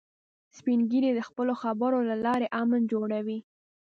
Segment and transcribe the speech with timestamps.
[0.57, 3.39] سپین ږیری د خپلو خبرو له لارې امن جوړوي